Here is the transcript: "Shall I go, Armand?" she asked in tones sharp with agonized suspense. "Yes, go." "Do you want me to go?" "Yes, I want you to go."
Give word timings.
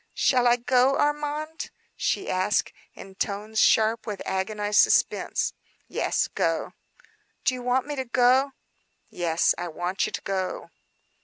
"Shall 0.15 0.47
I 0.47 0.55
go, 0.55 0.97
Armand?" 0.97 1.69
she 1.95 2.27
asked 2.27 2.73
in 2.95 3.13
tones 3.13 3.59
sharp 3.59 4.07
with 4.07 4.23
agonized 4.25 4.79
suspense. 4.79 5.53
"Yes, 5.87 6.27
go." 6.27 6.73
"Do 7.45 7.53
you 7.53 7.61
want 7.61 7.85
me 7.85 7.95
to 7.95 8.05
go?" 8.05 8.53
"Yes, 9.11 9.53
I 9.59 9.67
want 9.67 10.07
you 10.07 10.11
to 10.11 10.21
go." 10.21 10.71